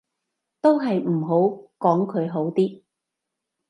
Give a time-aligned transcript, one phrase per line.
[0.61, 1.35] 都係唔好
[1.77, 2.81] 講佢好啲